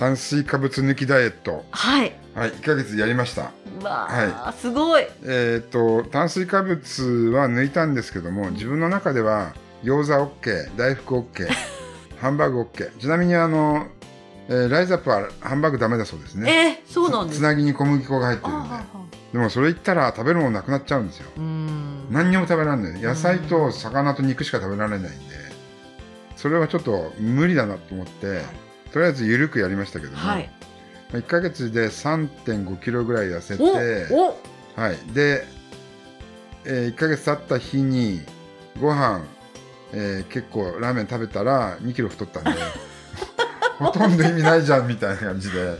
[0.00, 1.66] 炭水化物抜きダイエット。
[1.72, 2.12] はい。
[2.34, 3.52] はい1ヶ月やりました。
[3.82, 5.04] わあ、はい、すごい。
[5.26, 9.52] えっ、と炭水化物は抜いたんですけども自分の中では
[9.84, 11.46] 餃子 OK 大福 OK
[12.18, 13.88] ハンバーグ OK ちなみにあの、
[14.48, 16.80] えー、ライザップはハンバーグダメだそうですね。
[16.86, 17.40] えー、そうなんです。
[17.40, 18.70] つなぎに小麦粉が入ってるんで。
[19.34, 21.26] でもそれ言ったら食べるものなくなっちゃうんですよ。
[21.36, 23.02] 何にも食べられない。
[23.02, 25.10] 野菜と魚と肉しか食べられないんで。
[26.36, 28.44] それはちょっと無理だなと思って、はい、
[28.92, 30.50] とりあえず緩くやりましたけども、はい、
[31.12, 33.62] 1か月で3 5キロぐらい痩せて
[34.76, 34.96] はい。
[35.12, 35.44] で、
[36.64, 38.20] えー、1か月経った日に
[38.80, 39.24] ご飯、
[39.92, 42.50] えー、結構ラーメン食べたら2キロ太ったんで
[43.78, 45.78] ほとんど意味ないじゃんみたいな感じで。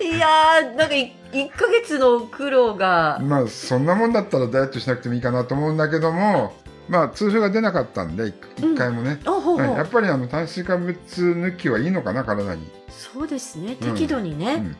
[0.00, 3.18] いやーなんか1か月の苦労が。
[3.22, 6.54] まあそんなもんだったらダイエットしなくてもいいかなと思うんだけども
[6.90, 12.68] まあ通常が出なかったんで1回もね、うんはい、やっぱりあの炭水化物抜きはいいのかな体に。
[12.88, 13.76] そうですね。
[13.76, 14.66] 適度にね、うん。
[14.66, 14.76] うん、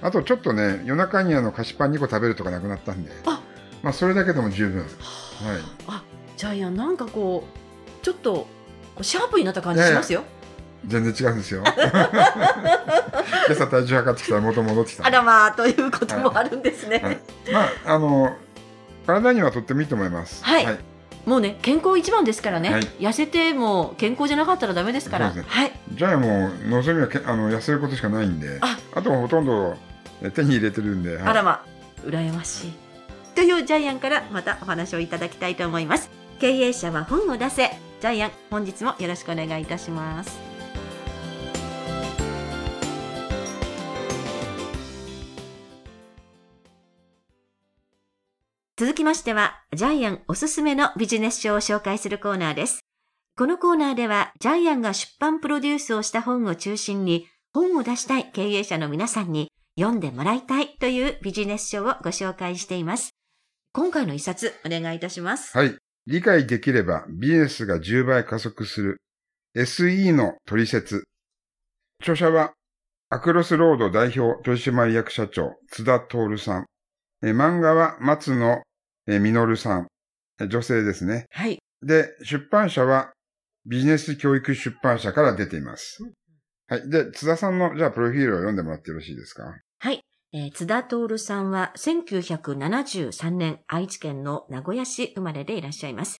[0.00, 3.10] あとちょっとね夜中にあの菓子パン2個食べるとかなくなったんで。
[3.26, 3.42] あ。
[3.82, 4.80] まあそれだけでも十分。
[4.80, 4.88] はい。
[5.88, 6.02] あ
[6.38, 8.46] ジャイアンなんかこうちょっと
[9.02, 10.24] シャープになった感じしますよ。
[10.86, 11.62] 全然違うんですよ。
[11.68, 11.74] 今
[13.50, 15.06] 朝体重測ってきたら元戻ってきた。
[15.06, 16.96] あらまあということもあるんですね。
[16.96, 17.04] はい。
[17.04, 17.20] はい、
[17.52, 17.60] ま
[17.92, 18.34] ああの
[19.06, 20.42] 体にはとってもいいと思います。
[20.42, 20.95] はい。
[21.26, 25.34] はい、もうね健康一番ですからね、痩せても健康じゃなかったらダメですから。
[25.34, 25.72] ね、はい。
[25.92, 29.76] じゃあもう望みはけあの痩せることしかないんで、ああとはほとんど
[30.34, 31.18] 手に入れてるんで。
[31.18, 31.64] あらま
[32.04, 32.72] 羨ましい。
[33.34, 36.10] というジャイアンからまたお話をいただきたいと思います。
[36.38, 37.70] 経営者は本を出せ。
[38.00, 40.55] ジャイアン本日もよろしくお願いいたします。
[48.78, 52.80] 続きましては、ジャイアンおすすめのビジネス書を紹介するコーナーです。
[53.34, 59.50] このコーナーでは、ジャイアンが出版プロデュースをした本を中心に、本を出したい経営者の皆さんに
[59.80, 63.12] 読んでもらいたいというビジネス書をご紹介しています。
[63.72, 65.56] 今回の一冊、お願いいたします。
[65.56, 65.74] はい。
[66.06, 69.00] 理解できればビジネスが10倍加速する
[69.56, 71.04] SE の取説。
[72.02, 72.52] 著者は、
[73.08, 76.66] アクロスロード代表取締役社長、津田徹さん。
[77.26, 78.62] え漫画は松野
[79.08, 79.88] えみのるさん。
[80.48, 81.26] 女性ですね。
[81.32, 81.58] はい。
[81.82, 83.12] で、出版社は
[83.66, 85.98] ビジネス教育出版社から出ています。
[86.68, 86.88] はい。
[86.88, 89.42] で、津田さんの、じゃあ、プロフィールを読んでもらってよろしいですか？
[89.78, 90.00] はい。
[90.32, 96.18] えー、津田徹さんは1973年愛知県の名古屋市生まれでいらっしゃいます。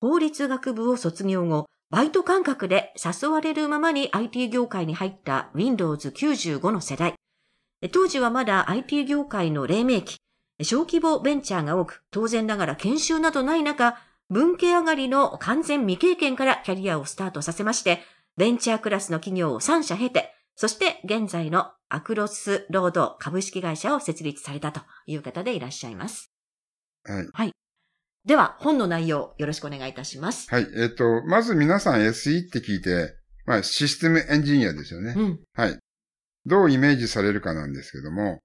[0.00, 7.14] 法律学部を卒業後、バイト感覚で誘われるままに IT 業界に入った Windows 95の世代。
[7.92, 10.16] 当時はまだ IT 業界の黎明期、
[10.62, 13.96] 小規模ベンチャーが多く、当然ながら研修などない中、
[14.30, 18.02] 文系上がりの完全未経験からキャリアをスタートさせまして、
[18.36, 26.32] ベンチャークラスの企業を3社経て、そして現在のアクロスロード株式会社を設立されたという方でいらっしゃいます。
[27.04, 27.28] はい。
[27.32, 27.52] はい。
[28.24, 30.48] では、本の内容、よろしくお願いいたします。
[30.50, 30.62] はい。
[30.62, 33.14] えっ、ー、と、まず皆さん SE って聞いて、
[33.44, 35.14] まあ、システムエンジニアですよね。
[35.14, 35.40] うん。
[35.52, 35.78] はい。
[36.46, 38.40] どうイメージされるかなんですけども、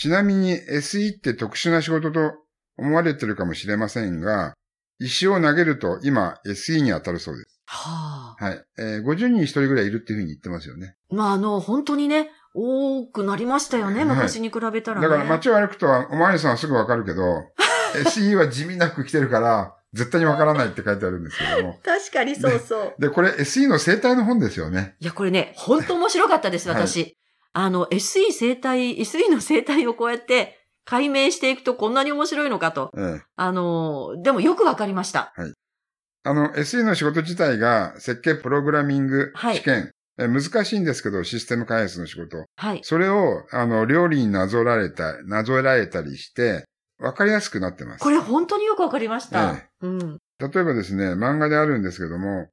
[0.00, 2.32] ちなみに SE って特殊な仕事と
[2.78, 4.54] 思われてるかもしれませんが、
[4.98, 7.60] 石を投げると今 SE に当たるそうです。
[7.66, 8.42] はあ。
[8.42, 8.64] はい。
[8.78, 10.96] えー、50人1人ぐらいいるっていうふうに言ってますよね。
[11.10, 17.44] まあ、あの、本当にね、多くなりましたよね、昔に比べたら、ねはい、だから街を歩くと、おまわりさんはすぐわかるけど、
[18.08, 21.78] SE は地味なく来てるから、絶対にわからないって書いてあるんですけども。
[21.84, 23.08] 確かにそうそうで。
[23.08, 24.96] で、これ SE の生態の本ですよね。
[24.98, 27.02] いや、これね、本当面白かったです、私。
[27.02, 27.16] はい、
[27.52, 32.90] あの、SE 生態、SE の生態をこうやって解明していくとこんなに面白いのかと。
[32.96, 35.32] ええ、あの、でもよくわかりました。
[35.36, 35.52] はい。
[36.22, 42.44] あの、SE の仕事自体が設計プログラミング試験、はい、難しいんですけど、システム開発の仕事。
[42.56, 42.80] はい。
[42.82, 46.64] それを、あの、料理になぞられた、なぞられたりして、
[46.98, 48.00] わかりやすくなってます。
[48.00, 49.54] これ本当によくわかりました。
[49.54, 50.18] ええ、うん。
[50.38, 52.48] 例えばですね、漫画であるんですけども、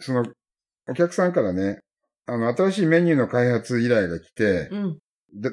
[0.00, 0.24] その、
[0.88, 1.80] お客さんからね、
[2.26, 4.98] あの、新しいメニューの開発依頼が来て、うん、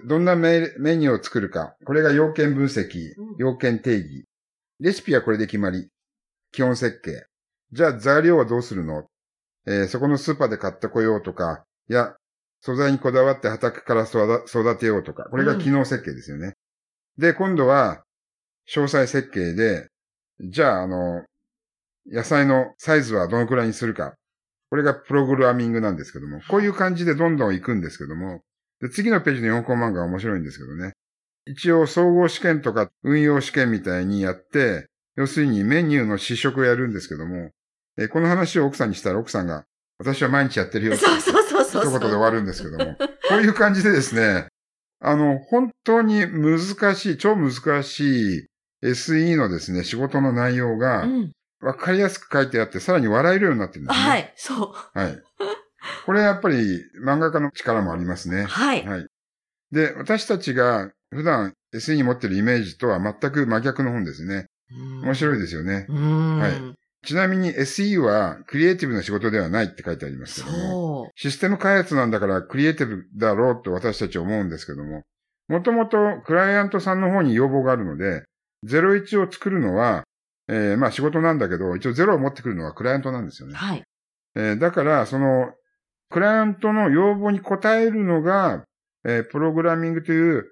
[0.08, 1.76] どんなメメニューを作るか。
[1.86, 4.26] これが要件分析、要件定義。
[4.80, 5.90] レシピはこれで決まり。
[6.52, 7.26] 基本設計。
[7.72, 9.06] じゃあ材料はどうするの？
[9.66, 12.16] えー、そこのスーパーで買ってこようとか、いや、
[12.62, 16.54] 素材にこだわって畑から育てようとか、これが機能設計ですよね。
[17.18, 18.04] うん、で、今度は、
[18.70, 19.88] 詳細設計で、
[20.42, 21.24] じゃあ、あの、
[22.12, 24.16] 野菜のサイズはどのくらいにするか。
[24.72, 28.42] これがプログラミングなんですけども、こういう感じでどんどん行くんですけども、
[28.80, 30.94] で次のページの4コマ漫画は面白いんですけどね。
[31.46, 34.88] 一応総合試験とか運用試験みたいにやって、
[35.18, 37.52] 要するにメニューの試食をやるんですけども、
[37.98, 39.66] えこの話を奥さんにしたら奥さんが、
[40.00, 40.96] 私は毎日やってるよ。
[40.96, 41.84] そうそうそうそう。
[41.84, 42.96] 一言で終わるんですけども。
[42.96, 44.48] こういう感じでですね、
[45.02, 48.48] あの、本当に難しい、超難しい
[48.84, 51.06] SE のですね、仕事の内容が、
[51.62, 54.06] わかりやすく書いてあって、さらに笑えるようになってるんですね。
[54.10, 55.00] はい、そう。
[55.00, 55.24] はい。
[56.06, 58.44] これやっぱり漫画家の力もありますね。
[58.44, 58.86] はい。
[58.86, 59.08] はい。
[59.72, 64.48] で、私たちが普段 SE に持ってるイメージとは全く真逆の本ですね。
[65.04, 65.86] 面白いですよね。
[65.90, 66.82] はい。
[67.04, 75.04] ちなみに SE はクリエイティブな仕事ではないって書いてありますけども、システム開発なんだからクリエイティブだろうと私たちは思うんですけども、
[75.48, 78.24] もともとクライアントさんの方に要望があるので、
[78.68, 80.04] 01を作るのは、
[80.48, 83.56] えー、まあ仕事なんだけど、一応0を持ってくるのはクライアントなんですよね。
[83.56, 83.84] はい。
[84.36, 85.52] えー、だから、その、
[86.10, 88.66] クライアントの要望に応えるのが、
[89.06, 90.52] えー、プログラミングという、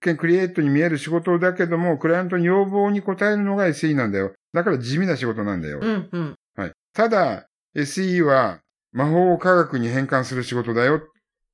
[0.00, 4.32] 見クリエイトに見える仕事だけども、クライアントに要望に応えるのが SE なんだよ。
[4.52, 5.78] だから地味な仕事なんだよ。
[5.80, 6.34] うんうん。
[6.56, 6.72] はい。
[6.92, 7.46] ただ、
[7.76, 8.60] SE は
[8.92, 11.02] 魔法を科学に変換する仕事だよ。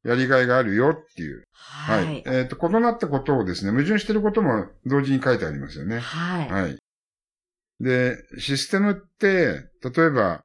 [0.05, 1.45] やりがいがあるよっていう。
[1.53, 2.05] はい。
[2.05, 5.99] はい、えっ、ー、と、異なったことをですね、矛盾してることも同時に書いてありますよね。
[5.99, 6.49] はい。
[6.49, 6.79] はい。
[7.81, 10.43] で、システムって、例えば、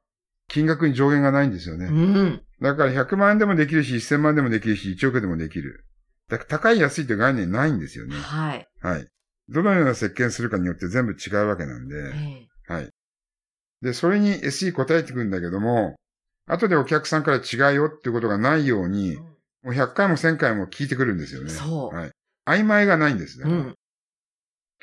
[0.48, 1.86] 金額に上限がないんですよね。
[1.86, 2.42] うん。
[2.60, 5.84] だから100万円でもできるし、1000万円でもできるし、1億円でもできる。
[6.28, 8.16] だから高い安いという概念ないんですよね。
[8.16, 8.66] はい。
[8.80, 9.06] はい。
[9.48, 12.12] どのような設計するかによって全部違うわけなんで、
[12.66, 12.88] はい。
[13.82, 15.96] で、それに SE 答えてくるんだけども、
[16.46, 19.16] 後でお客さんから違うよっていうことがないように、
[19.62, 21.50] もう100回も1000回も聞いてくるんですよね。
[21.50, 21.94] そう。
[21.94, 22.10] はい。
[22.46, 23.50] 曖昧がないんですね。
[23.50, 23.74] うん、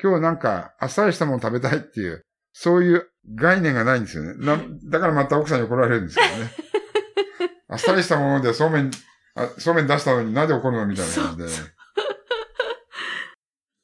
[0.00, 2.22] 今日なんか、あっさりしたもの食べたいっていう、
[2.52, 4.34] そういう概念がないんですよね。
[4.38, 6.50] なだからまた奥さんに怒られるんですよね。
[7.68, 8.90] あっさりしたものでそうめん、
[9.34, 11.50] あそうめん出したのになぜ怒るのみたいな感じで。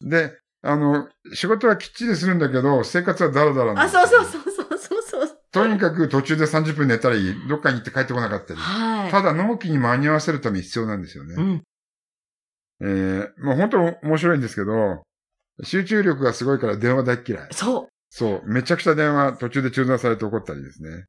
[0.00, 5.38] で、あの、仕事はきっちりするんだけど、生活はダラダラあ、そうそうそうそうそうそう。
[5.50, 8.61] とにかく途中で30分寝たり、どっかに行って帰ってこなかったり。
[8.61, 9.11] はい。
[9.11, 11.35] ただ納期に間に合わせるために必要なんですよね。
[11.37, 11.62] うん。
[12.81, 15.03] えー、もう本当面白いんですけど、
[15.62, 17.49] 集中力がすごいから電話大嫌い。
[17.53, 17.88] そう。
[18.11, 18.43] そう。
[18.47, 21.07] めちゃくちゃ電話途中で中断されて怒ったりですね。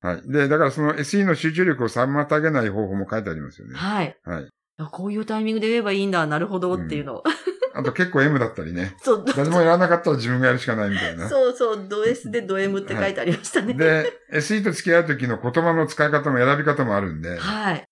[0.00, 0.22] はい。
[0.30, 3.76] で、だからその SE の集中力を妨げない方法も書いてありますよね。
[3.76, 4.16] はい。
[4.24, 4.48] はい。
[4.90, 7.22] こういうタイミングで言えばいいんだ、なるほどっていうの。
[7.24, 8.94] うん、あと結構 M だったりね。
[9.02, 9.24] そう。
[9.24, 11.28] 誰もやらなかったら自分がやるしかないみたいな。
[11.28, 13.68] そうそう、ド S でド M って書いてありましたね。
[13.68, 17.38] はい、で、SE と付き合う時の言葉の使い方も選び方もあるんで。
[17.38, 17.84] はい。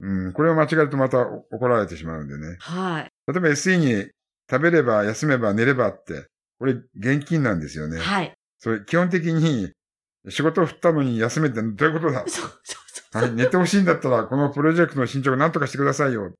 [0.00, 2.56] うん、これを間違えるとまた怒られてしまうんでね。
[2.60, 3.12] はい。
[3.30, 4.10] 例えば SE に
[4.50, 6.26] 食べれば、休めば、寝ればって、
[6.62, 7.98] これ現金なんですよね。
[7.98, 8.32] はい。
[8.60, 9.72] それ基本的に
[10.28, 12.20] 仕事を振ったのに休めてどういうことだ？
[12.30, 13.22] そうそうそう。
[13.22, 13.32] はい。
[13.32, 16.32] 寝てほしいんだったら、このプロジェクトの進捗何とかしてくださいよ。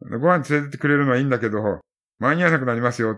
[0.00, 1.80] ご飯連れてってくれるのはいいんだけど、
[2.18, 3.16] 間に合わなくなりますよ。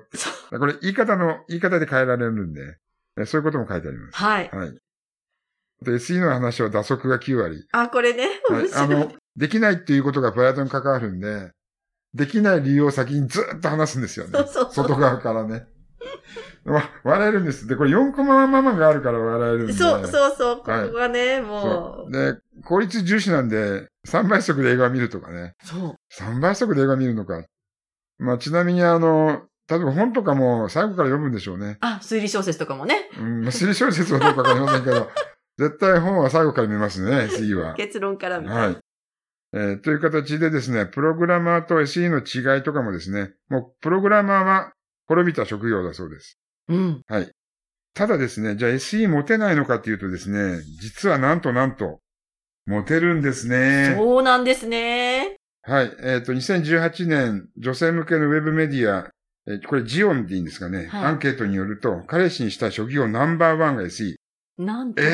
[0.50, 2.76] これ言い方の、言い方で変えられるんで、
[3.24, 4.16] そういうことも書いてあります。
[4.18, 4.50] はい。
[4.52, 4.78] はい。
[5.82, 7.66] で、SE の話は打足が9割。
[7.72, 8.28] あ、これね。
[8.50, 8.74] はい。
[8.74, 11.52] あの、できないっていうことがプライドに関わるんで、
[12.12, 14.32] できない理由を先にずっと話すんですよね。
[14.40, 15.66] そうそう外側からね。
[16.70, 17.66] わ、笑えるんです。
[17.66, 19.72] で、これ4コマママがあるから笑えるんで。
[19.72, 20.56] そう、そうそう。
[20.58, 22.12] ここがね、はい、もう。
[22.12, 25.54] で、効率重視なんで、3倍速で映画を見るとかね。
[25.64, 25.96] そう。
[26.12, 27.44] 3倍速で映画を見るのか。
[28.18, 31.78] まあ、ちなみにあの、例えば本とかも最後から読むんでしょうね。
[31.80, 33.08] あ、推理小説とかもね。
[33.16, 35.08] うん、推理小説はどうかわかりませんけど、
[35.58, 37.74] 絶対本は最後から見ますね、SE は。
[37.74, 38.76] 結論から見はい。
[39.52, 44.72] えー、という形でですね、プログラマーと SE の違いとかもですね、もうプログラマーは
[45.06, 46.39] 滅びた職業だそうです。
[46.70, 47.02] うん。
[47.06, 47.30] はい。
[47.94, 51.98] ただですね、じゃあ SE 持てないのかっていうとですね、実はなんとなんと、
[52.66, 53.94] 持てるんですね。
[53.96, 55.36] そうなんですね。
[55.62, 55.96] はい。
[56.02, 59.10] えっ、ー、と、2018年、女性向けのウェブメディア、
[59.46, 64.14] えー、これジオンでいいんですかね、はい、アンケートによると、彼氏にした職業ナンバーワンが SE。
[64.58, 65.02] なんと。
[65.02, 65.06] え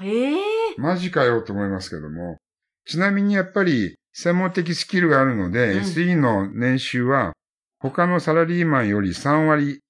[0.00, 2.36] ー、えー、マジかよと思いますけども。
[2.84, 7.32] ちなみにやっぱり、専門的スキルがあるので、うん、SE の年収は、
[7.80, 9.80] 他のサラリーマンより3割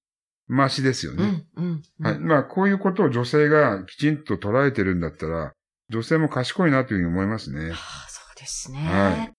[0.49, 1.45] 増しですよね。
[1.55, 2.19] うんうんうん、はい。
[2.19, 5.53] まあ、こういうことを女性がきちんと捉えてるんだったら、
[5.89, 7.71] 女性も賢いなというふうに思いますね。
[7.71, 8.79] ああ、そうですね。
[8.79, 9.33] はい。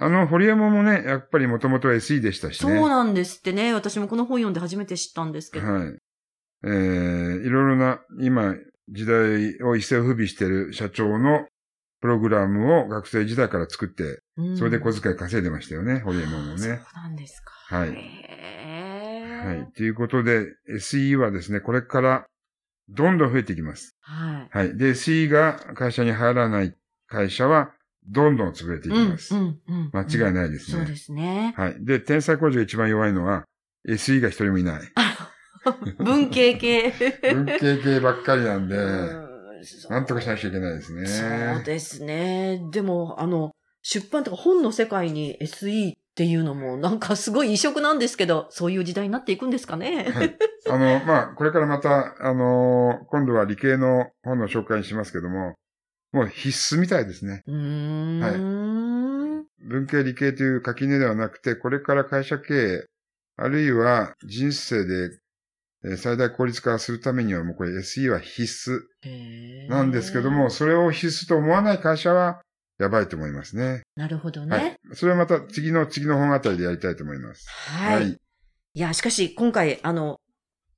[0.00, 2.72] あの、堀山もね、やっぱりもともと SE でしたしね。
[2.78, 3.74] そうなんですってね。
[3.74, 5.66] 私もこの本読んで初めて知ったんですけど。
[5.66, 5.98] はい。
[6.64, 8.54] えー、いろいろな、今、
[8.88, 11.46] 時代を一世を不備している社長の
[12.00, 14.22] プログラムを学生時代から作って、
[14.56, 16.58] それで小遣い稼いでましたよね、ホリエモンもね。
[16.58, 17.76] そうなんですか。
[17.76, 17.90] はい。
[19.44, 19.72] はい。
[19.72, 22.26] ということで、SE はですね、これから
[22.88, 23.96] どんどん増えていきます。
[24.00, 24.58] はい。
[24.58, 24.76] はい。
[24.76, 26.74] で、SE が会社に入らない
[27.06, 27.72] 会社は、
[28.10, 29.34] どんどん潰れていきます。
[29.34, 30.78] うん、うん、間違いないですね。
[30.78, 31.52] そうですね。
[31.56, 31.76] はい。
[31.84, 33.44] で、天才工事が一番弱いのは、
[33.86, 34.80] SE が一人もいない。
[35.98, 36.92] 文系系。
[37.34, 38.76] 文系系ばっかりなんで、
[39.90, 41.06] なんとかしなきゃいけないですね。
[41.06, 42.62] そうですね。
[42.72, 43.52] でも、あの、
[43.82, 50.10] 出版とか本の世界に SE っていうのもなんかすごい異色なんですけど、そういう時代になっていくんですかね。
[50.10, 50.36] はい。
[50.68, 55.54] あの、まあ、これからまた、あの今度は理系の本の紹介にしますけども、
[56.10, 57.44] もう必須みたいですね。
[57.46, 58.18] うん。
[58.20, 58.34] はい。
[59.68, 62.84] 文系理系という垣根ではなくて、これから会社経営、
[63.36, 72.40] あるいは人生で最大効率化するためにはもうこれ SE は必須なんですけども、それを必須と思わない会社は
[72.78, 73.82] やばいと思いますね。
[73.96, 74.56] なるほどね。
[74.56, 74.76] はい。
[74.94, 77.48] それはまた次の次の本あたりでやりたいと思います。
[77.48, 77.94] はい。
[77.94, 78.10] はい、
[78.74, 80.20] いや、しかし今回、あの、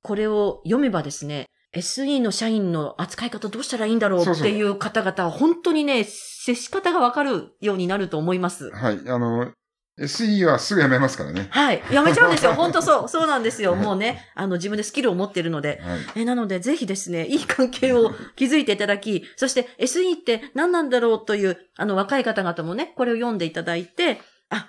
[0.01, 8.71] これを読めばですね、SE の社員の扱い方どうしたらいいんだろうっていう方々は本当にね、接し方がわかるようになると思います。
[8.71, 8.99] はい。
[9.07, 9.53] あの、
[9.99, 11.47] SE はすぐ辞めますからね。
[11.51, 11.81] はい。
[11.89, 12.53] 辞めちゃうんですよ。
[12.55, 13.09] 本当そう。
[13.09, 13.75] そうなんですよ。
[13.75, 15.81] もうね、あの、自分でスキルを持っているので。
[15.83, 24.67] はい、えなので、ぜひですね、いい関係を築いていただき、そして SE って何なんだろうという、あの、若い方々もね、これを読んでいただいて、あ、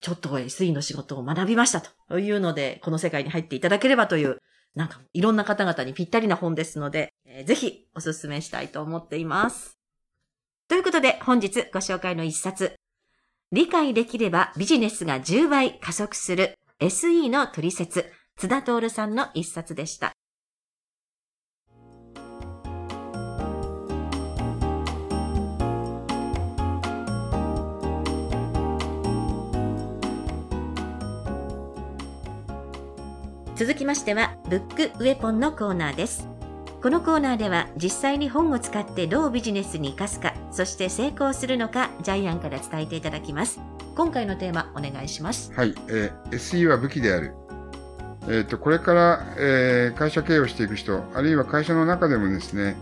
[0.00, 4.38] ちょっと SE の仕事を学びましたというので、この世界に入っていただければという
[4.74, 9.76] なんかいろんな方々にぴったりな本ですので、えー、ぜひおすすめしたいと思っています。
[10.68, 12.74] ということで本日ご紹介の一冊、
[13.50, 18.04] 理解できればビジネスが10倍加速する SE の取説、
[18.36, 20.12] 津田徹さんの一冊でした。
[33.56, 36.37] 続きましては、ブックウェポンのコーナーです。
[36.80, 43.60] このコーナーでは実際に本を使ってどうビジネスに活かすか、そして成功するのか、ジャイアンから伝えていただきます。
[43.96, 45.52] 今回のテーマ、お願いします。
[45.54, 47.34] はい、えー、SE は武器である。
[48.22, 52.76] えっ、ー、と、これから、えー、会社経営をしていく人、あるいは会社の中でもですね、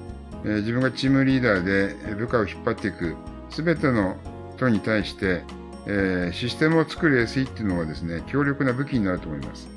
[0.44, 3.16] えー、自分がチームリーダーで部下を引っ張っていく、
[3.48, 4.16] すべての
[4.56, 5.42] 人に対して、
[5.86, 9.68] えー、システムを作る SE っていうのはですね、強力な武器になると思います。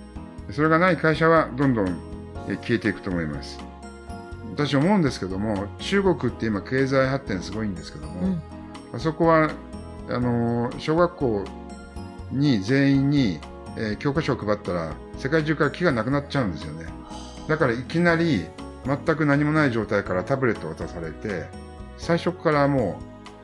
[0.51, 1.85] それがない会社はどんどん
[2.47, 3.68] 消えていくと思います。
[4.51, 8.41] 私思うんですけども、中国って今経済発展すごいんですけども、うん、
[8.93, 9.51] あそこは、
[10.09, 11.45] あの、小学校
[12.31, 13.39] に全員に、
[13.77, 16.85] えー、教科書を配ったら世界中から木がなくなっちゃうんですよね。
[17.47, 18.45] だからいきなり
[18.85, 21.47] 全く何もない状態からタブレットを渡されて、
[21.97, 22.99] 最初からも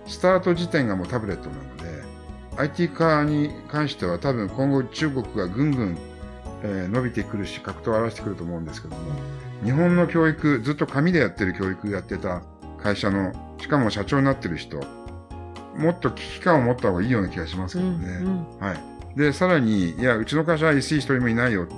[0.05, 2.03] うスタート時点がもうタブレットなので、
[2.57, 5.97] IT 化に関しては多分今後中国がぐんぐん
[6.65, 9.11] えー、伸びてくるし、格闘を表してくると思うんですけども、
[9.65, 12.43] 日本の教育、ずっと紙でやってる教育やってた
[12.77, 14.79] 会社の、しかも社長になってる人、
[15.75, 18.07] もっと危機感を持った方がいいような気がしますけどね。
[18.07, 19.17] うんうん、はい。
[19.17, 21.73] で、さらに、いや、うちの会社は SE 一人もいないよって。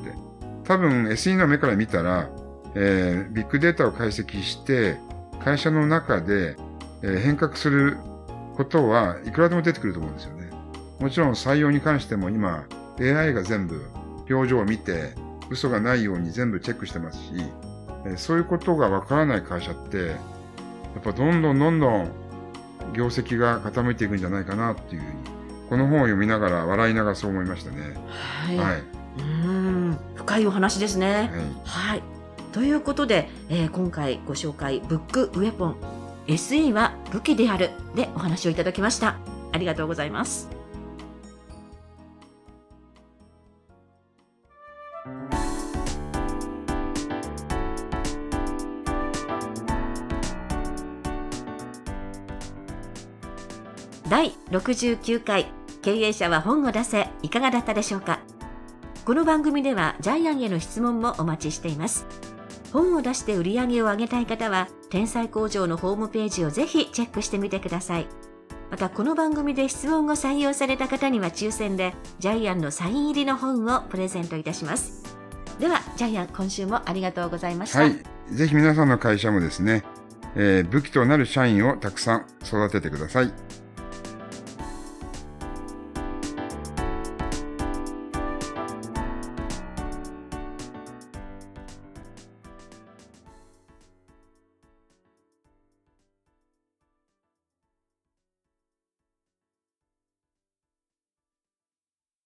[0.66, 2.30] 多分 SE の目から見たら、
[2.76, 4.98] えー、ビッグデータを解析して、
[5.40, 6.58] 会社の中で、
[7.04, 7.96] えー、変革する
[8.56, 10.50] ことはいくらでも出てくると思うんですよね。
[11.00, 12.66] もちろん採用に関しても今、
[13.00, 13.82] AI が全部
[14.30, 15.14] 表情を見て、
[15.50, 17.67] 嘘がないように全部チェックしてますし、え
[18.16, 20.16] そういうことがわからない会社って、や
[21.00, 22.12] っぱどんどんどんどん
[22.94, 25.14] 業績が傾いていくんじゃないかなっていうふうに、
[25.70, 27.94] この本を読みながら笑いながらそう思いましたね。
[28.46, 28.58] はい。
[28.58, 28.84] はい、
[29.20, 31.30] うん、深いお話ですね。
[31.66, 31.90] はい。
[31.90, 32.04] はい、
[32.54, 35.76] ということで、えー、今回ご紹介、ブックウェポン、
[36.28, 39.18] SE は武器であるでお話をいただきました。
[39.52, 40.57] ありがとうございます。
[54.10, 55.48] 第69回
[55.82, 58.22] 経営者は本を出せいかがだったでしょうか？
[59.04, 62.06] この番組ではジャイアンへの質問もお待ちしています。
[62.72, 68.08] 本を出して売り上げを上げたい方は天才工場のホームページをぜひチェックしてみてください。
[68.72, 75.04] またこの番組で質問を採用された方には抽選でジャイアンのサイン入りの本をプレゼントいたします。
[75.60, 77.80] ではジャイアン今週もありがとうございました。
[77.80, 78.02] はい。
[78.32, 79.84] ぜひ皆さんの会社もですね、
[80.36, 83.34] えー、武器となる社員をたくさん育ててください。